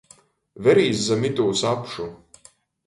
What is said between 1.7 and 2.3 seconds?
apšu!